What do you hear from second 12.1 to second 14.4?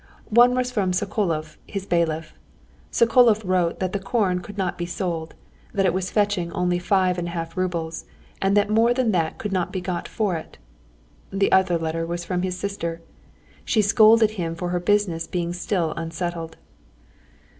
from his sister. She scolded